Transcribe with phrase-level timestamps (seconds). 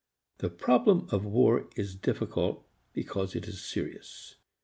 [0.39, 4.33] The problem of war is difficult because it is serious.